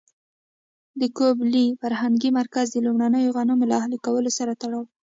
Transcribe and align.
د 0.99 1.01
ګوبک 1.17 1.47
لي 1.53 1.65
فرهنګي 1.81 2.29
مرکز 2.39 2.65
د 2.71 2.77
لومړنیو 2.85 3.33
غنمو 3.37 3.69
له 3.71 3.75
اهلي 3.81 3.97
کولو 4.05 4.29
سره 4.37 4.51
تړاو 4.61 4.83
لري. 4.85 4.91